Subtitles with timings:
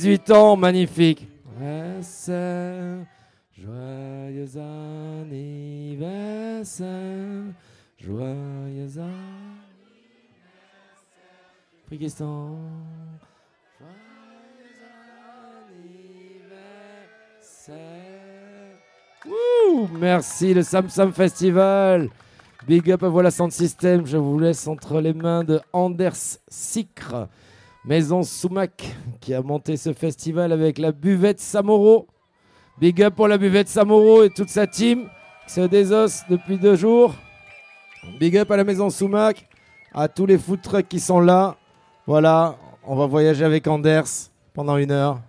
[0.00, 1.28] 18 ans, magnifique.
[1.60, 2.00] Joyeux
[4.56, 7.52] anniversaire,
[7.98, 9.10] joyeux anniversaire.
[11.98, 12.08] Joyeux
[17.50, 18.78] anniversaire.
[19.26, 22.08] Wouh, merci le Samsung Festival.
[22.66, 24.06] Big up à Voilà Sound System.
[24.06, 27.28] Je vous laisse entre les mains de Anders Sikr,
[27.84, 32.06] Maison Soumac, qui a monté ce festival avec la buvette Samoro.
[32.78, 35.08] Big up pour la buvette Samoro et toute sa team.
[35.46, 37.14] C'est des os depuis deux jours.
[38.18, 39.48] Big up à la Maison Soumac,
[39.94, 41.56] à tous les food trucks qui sont là.
[42.06, 45.20] Voilà, on va voyager avec Anders pendant une heure.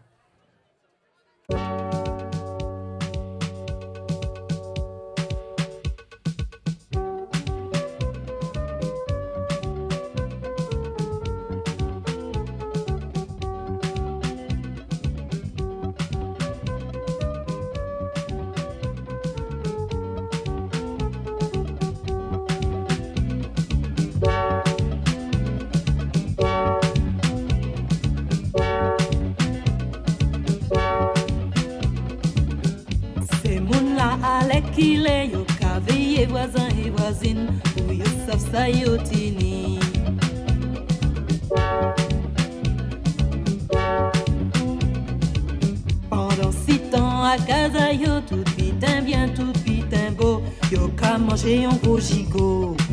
[47.32, 52.91] ma casa, yo tout pitin bien, tout pitin beau, yo ka manger un gros gigot.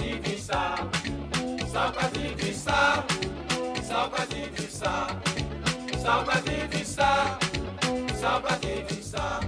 [0.00, 0.74] divisa,
[1.72, 3.04] salva divisa,
[3.82, 5.06] salva divisa,
[6.02, 7.38] salva divisa,
[8.20, 9.40] salva divisa.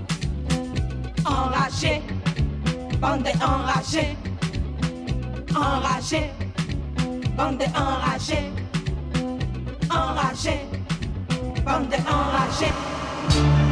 [1.26, 2.02] Enragé,
[3.00, 4.16] bande enragée,
[5.54, 6.30] enragé,
[7.36, 8.52] bande enragée,
[9.90, 10.56] enragé,
[11.64, 13.71] bande enragée.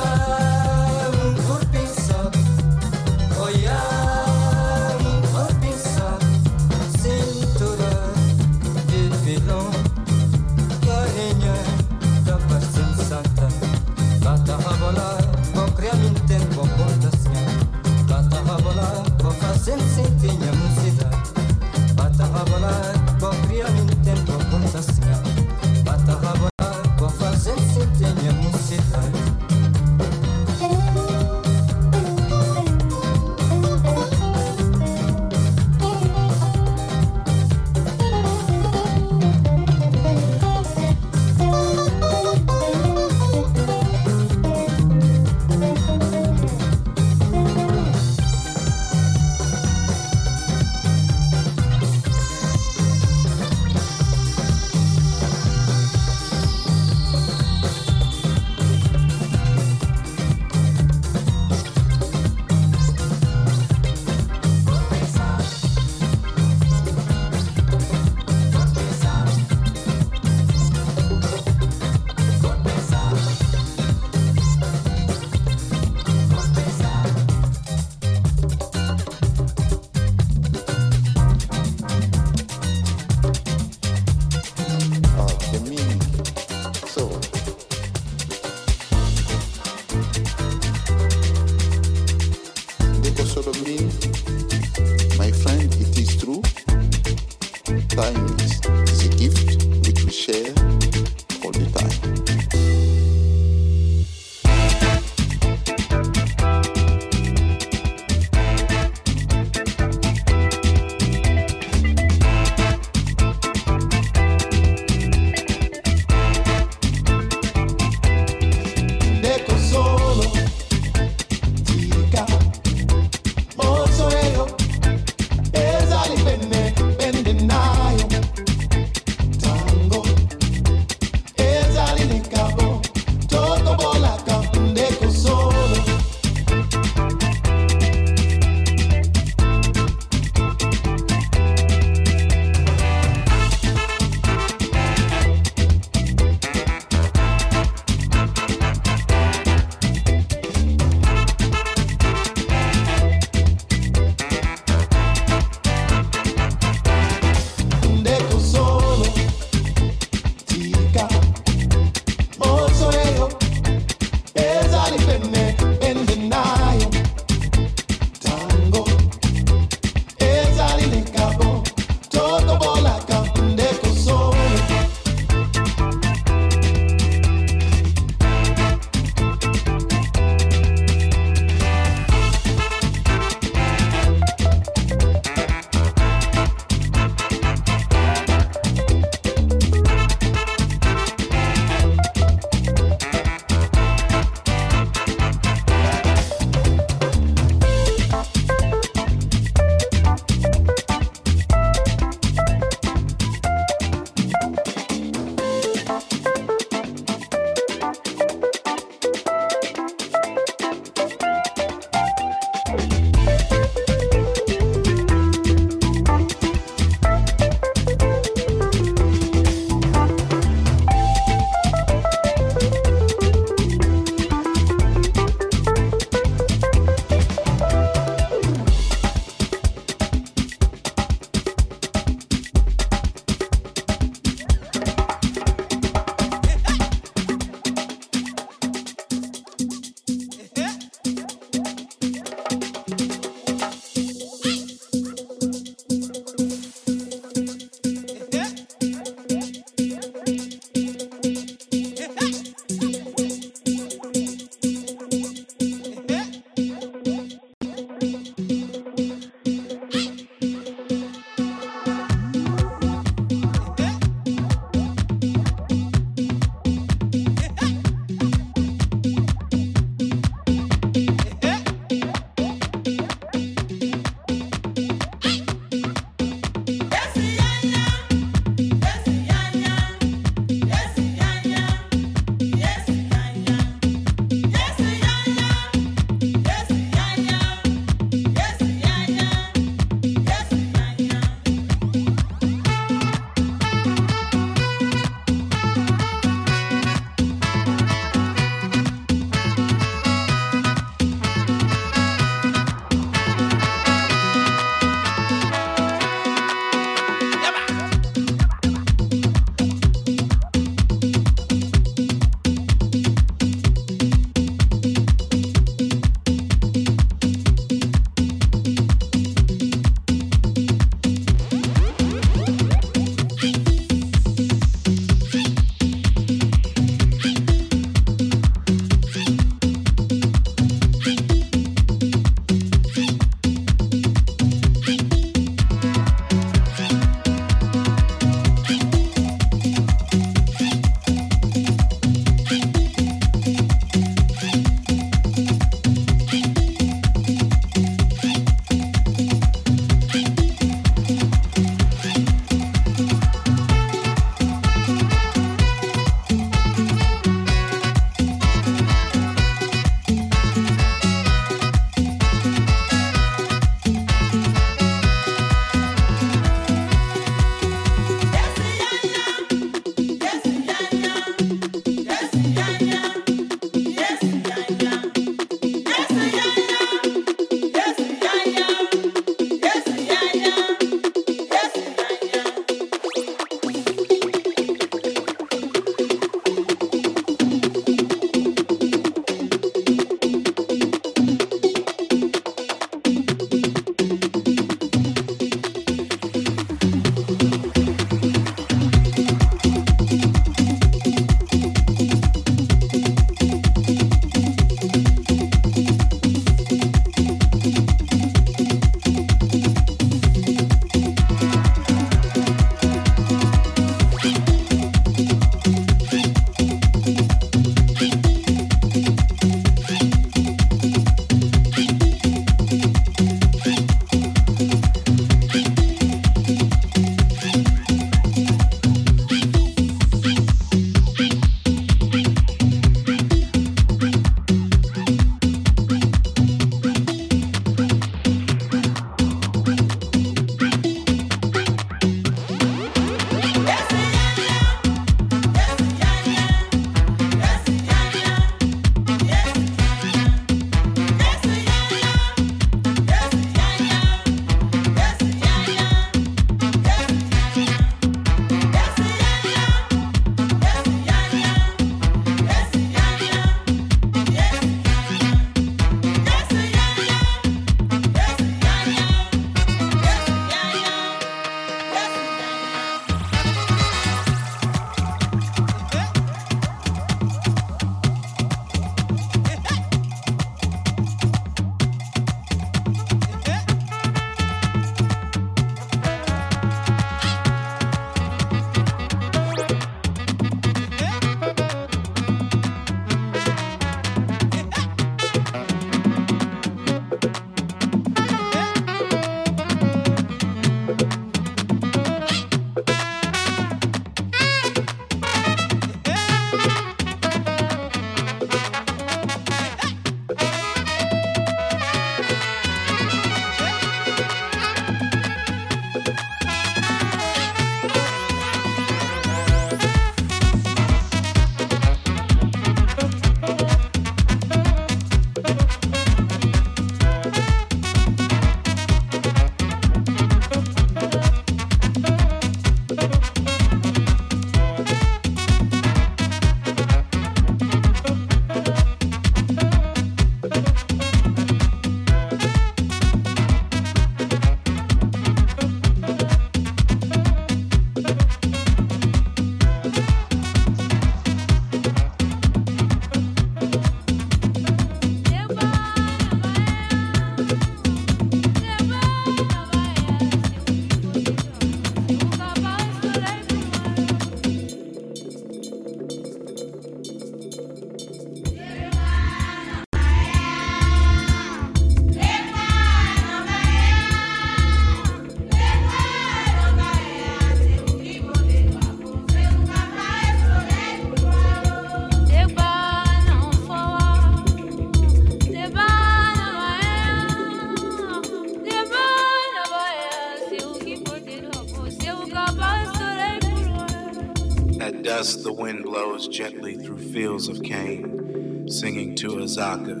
[595.16, 600.00] West, the wind blows gently through fields of cane, singing to Azaka,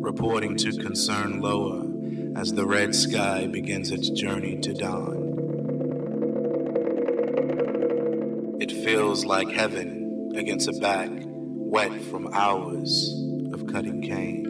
[0.00, 1.84] reporting to concern lower
[2.40, 5.36] as the red sky begins its journey to dawn.
[8.60, 13.12] It feels like heaven against a back wet from hours
[13.52, 14.49] of cutting cane.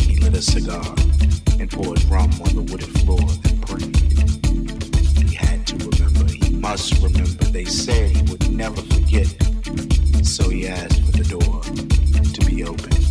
[0.00, 0.94] He lit a cigar
[1.58, 3.96] and poured rum on the wooden floor, then prayed.
[5.28, 7.44] He had to remember, he must remember.
[7.46, 9.26] They said he would never forget,
[10.24, 11.62] so he asked for the door
[12.32, 13.07] to be opened.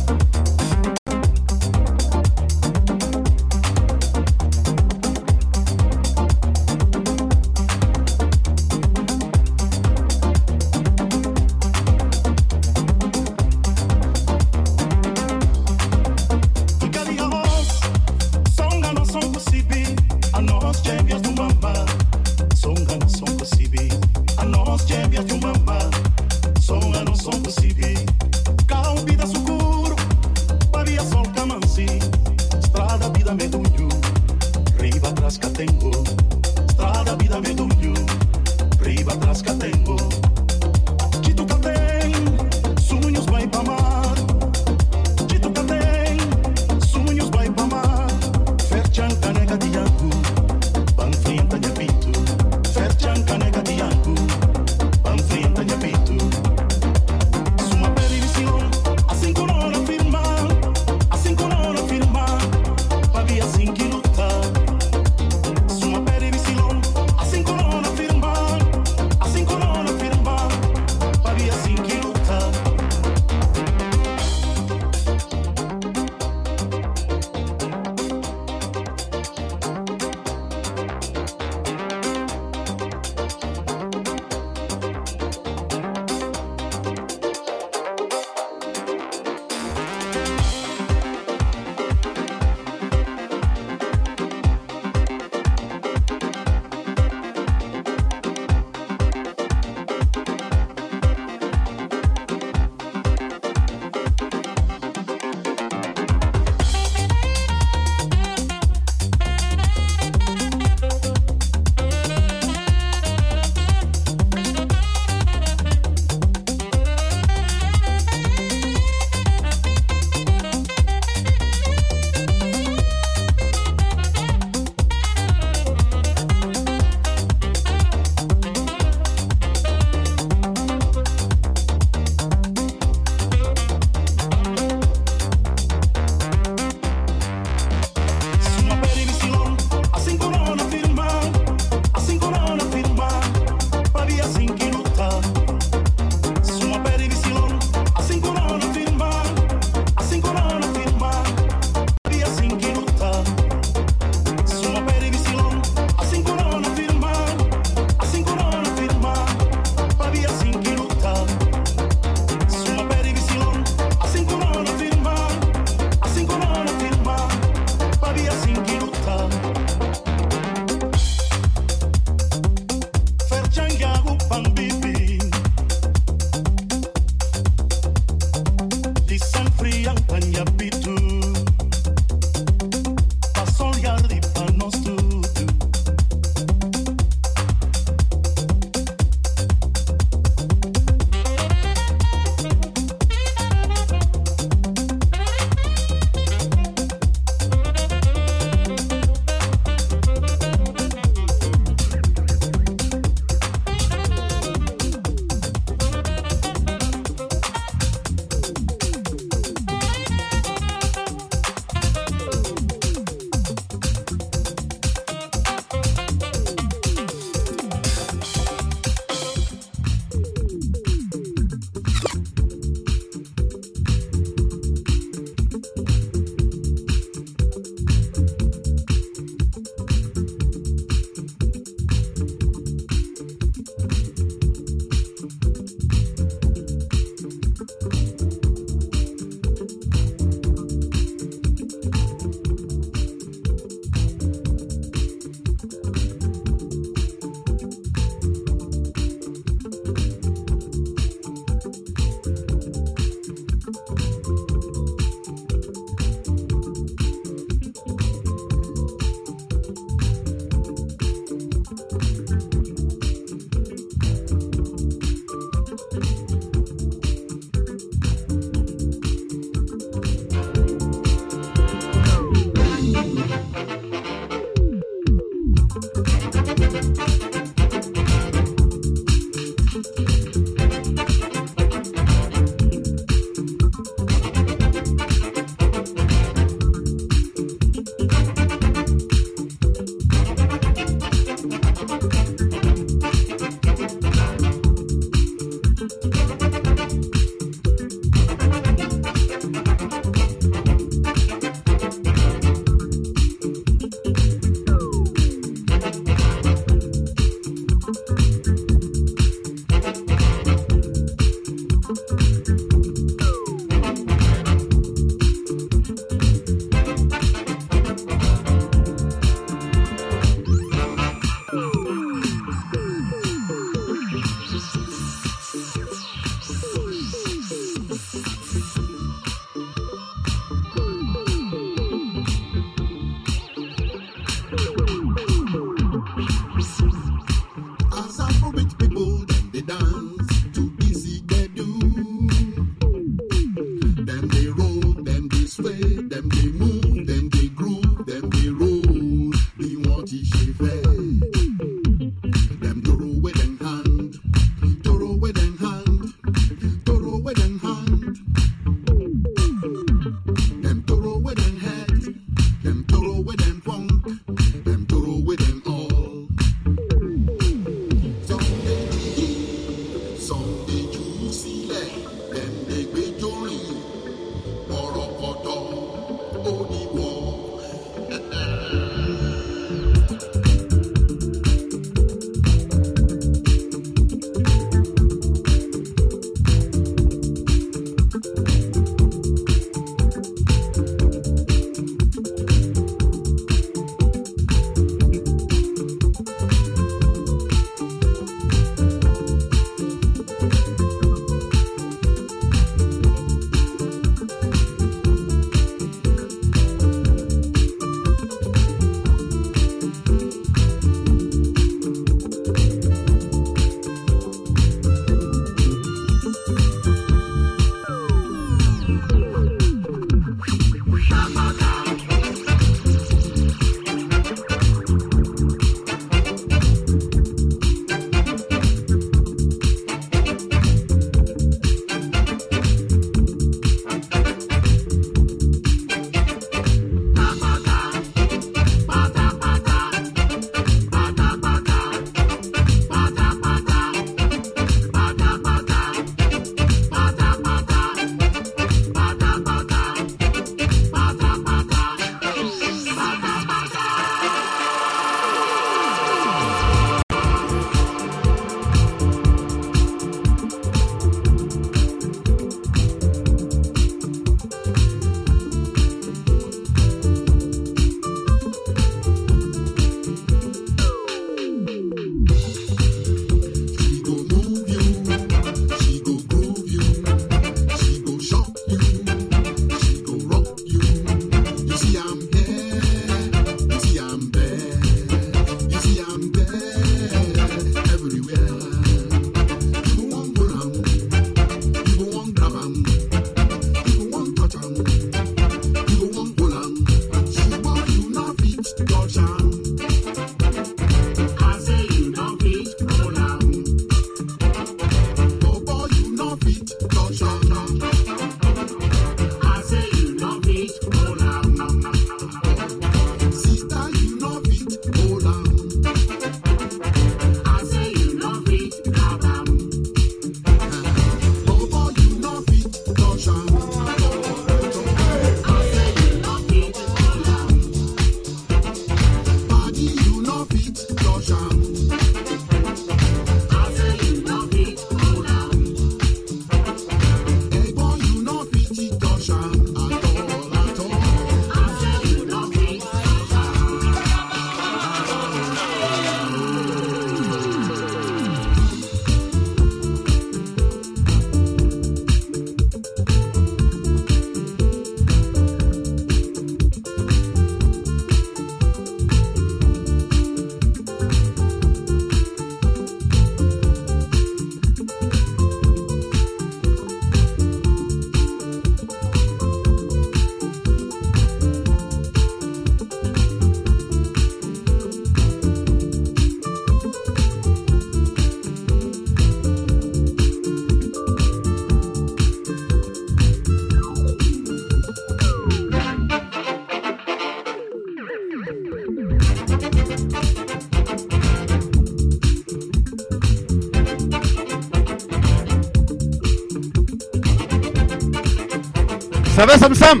[599.42, 600.00] Ça va Sam Sam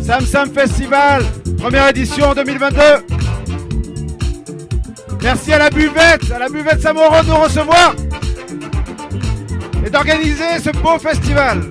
[0.00, 1.24] Sam Sam Festival,
[1.58, 2.78] première édition 2022.
[5.24, 7.96] Merci à la buvette, à la buvette Samoro de nous recevoir
[9.84, 11.62] et d'organiser ce beau festival.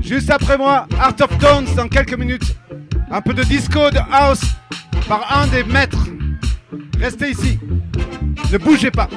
[0.00, 2.54] Juste après moi, Art of Tones dans quelques minutes.
[3.10, 4.42] Un peu de disco, de house
[5.08, 6.06] par un des maîtres.
[7.00, 7.58] Restez ici.
[8.52, 9.08] Ne bougez pas.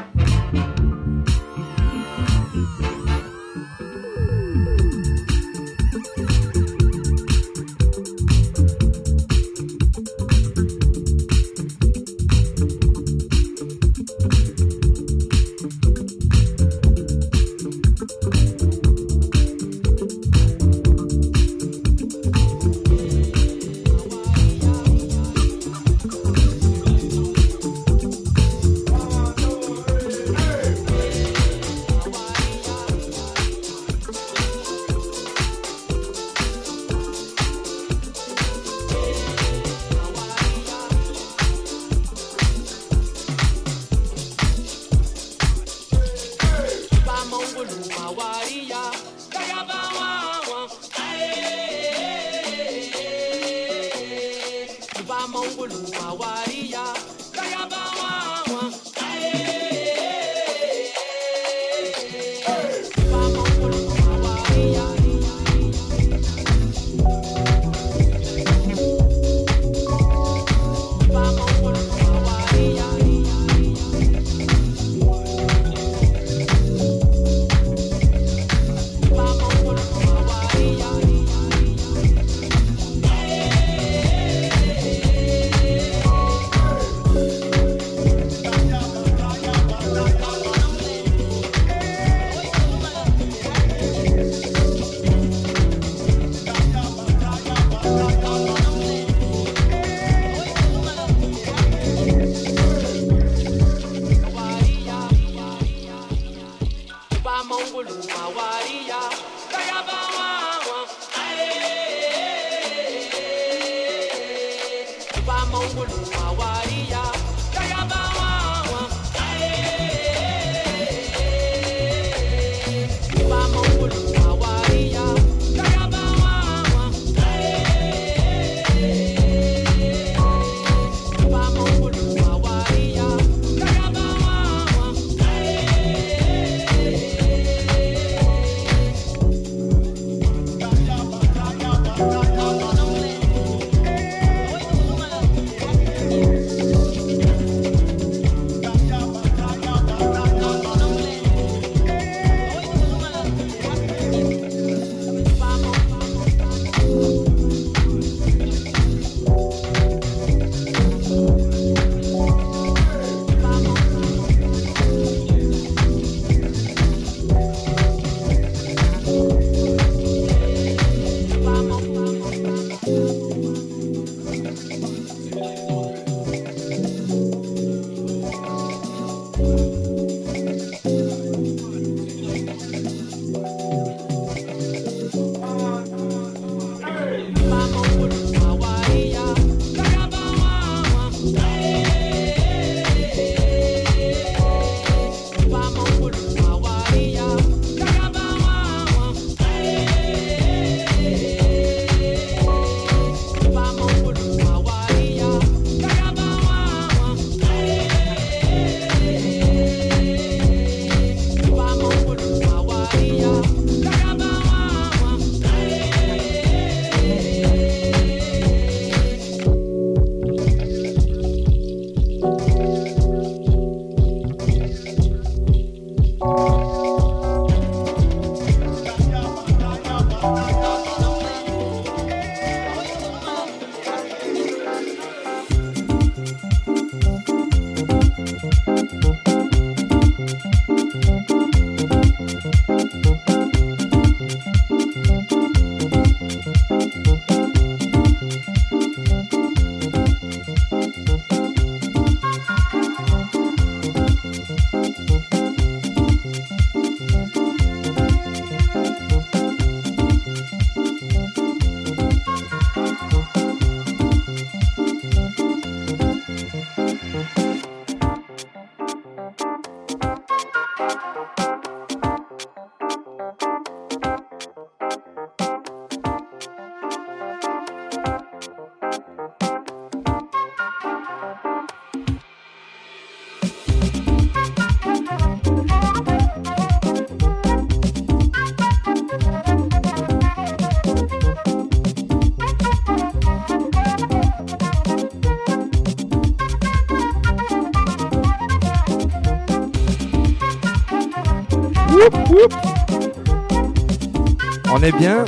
[304.84, 305.24] Est bien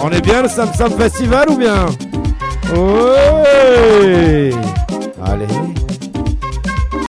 [0.00, 1.86] On est bien le Sam Sam Festival ou bien
[2.74, 4.54] Oui
[5.24, 5.46] Allez.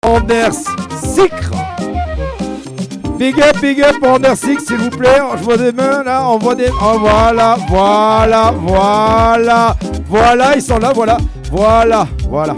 [0.03, 0.53] Anders
[1.03, 1.51] Sicre
[3.17, 5.19] Big up, big up Anders Sicre, s'il vous plaît.
[5.37, 6.69] Je vois des mains là, on voit des.
[6.69, 9.75] Oh voilà, voilà, voilà.
[10.07, 11.17] Voilà, ils sont là, voilà.
[11.51, 12.55] Voilà, voilà.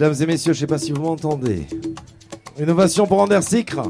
[0.00, 1.66] Mesdames et messieurs, je ne sais pas si vous m'entendez.
[2.58, 3.82] Innovation pour Anders Sicre.